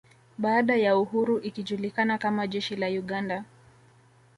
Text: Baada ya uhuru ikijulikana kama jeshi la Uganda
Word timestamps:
Baada 0.37 0.75
ya 0.75 0.97
uhuru 0.97 1.39
ikijulikana 1.39 2.17
kama 2.17 2.47
jeshi 2.47 2.75
la 2.75 2.87
Uganda 2.87 3.45